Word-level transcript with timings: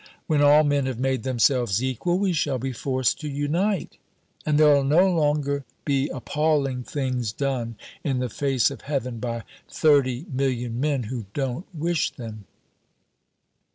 "When 0.25 0.41
all 0.41 0.63
men 0.63 0.87
have 0.87 0.97
made 0.99 1.21
themselves 1.21 1.83
equal, 1.83 2.17
we 2.17 2.33
shall 2.33 2.57
be 2.57 2.71
forced 2.73 3.21
to 3.21 3.27
unite." 3.29 3.97
"And 4.47 4.57
there'll 4.57 4.83
no 4.83 5.07
longer 5.07 5.63
be 5.85 6.09
appalling 6.09 6.81
things 6.81 7.31
done 7.31 7.75
in 8.03 8.17
the 8.17 8.27
face 8.27 8.71
of 8.71 8.81
heaven 8.81 9.19
by 9.19 9.43
thirty 9.69 10.25
million 10.33 10.79
men 10.81 11.03
who 11.03 11.27
don't 11.35 11.67
wish 11.75 12.09
them." 12.09 12.45